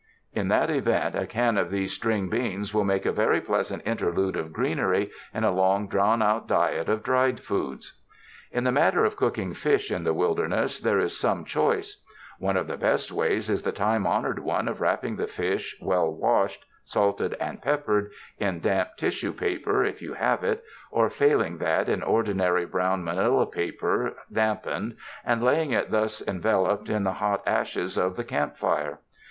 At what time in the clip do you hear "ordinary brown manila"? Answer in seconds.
22.01-23.45